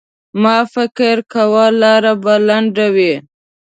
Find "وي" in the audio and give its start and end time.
2.95-3.13